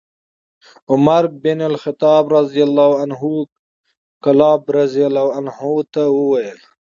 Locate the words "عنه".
3.01-3.21, 5.37-5.59